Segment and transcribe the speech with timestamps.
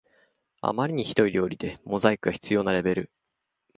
[0.61, 3.11] あまりにひどい料理でモザイクが必要なレベル